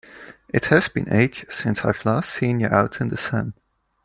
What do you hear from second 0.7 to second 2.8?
been ages since I've last seen you